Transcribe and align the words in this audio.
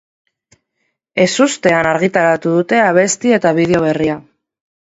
Ezustean 1.25 1.91
argitaratu 1.91 2.55
dute 2.57 2.81
abesti 2.89 3.37
eta 3.41 3.55
bideo 3.61 3.87
berria. 3.87 4.21